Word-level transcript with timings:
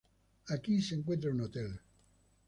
Aquí 0.47 0.81
se 0.81 0.95
encuentra 0.95 1.29
un 1.29 1.41
hotel. 1.41 1.79